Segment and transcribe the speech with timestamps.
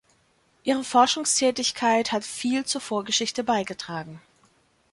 [0.63, 4.19] Ihre Forschungstätigkeit hat viel zur Vorgeschichte beigetragen.